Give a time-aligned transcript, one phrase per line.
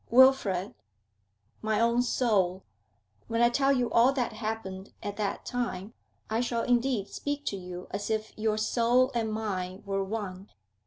[0.09, 0.73] Wilfrid'
[1.61, 2.63] 'My own soul!'
[3.27, 5.93] 'When I tell you all that happened at that time,
[6.27, 10.49] I shall indeed speak to you as if your soul and mine were one.